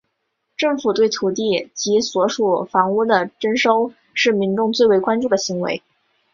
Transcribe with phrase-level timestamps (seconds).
[0.57, 5.83] 政府对土地及所属房屋的征收是民众最为关注的行为。